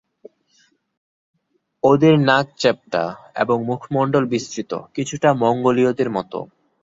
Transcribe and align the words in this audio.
অওদের 1.83 2.15
নাক 2.19 2.47
চ্যাপ্টা 2.57 3.03
এবং 3.35 3.57
মুখমন্ডল 3.65 4.23
বিস্তৃত, 4.25 4.71
কিছুটা 4.93 5.29
মঙ্গোলীয়দের 5.33 6.09
মতো। 6.09 6.39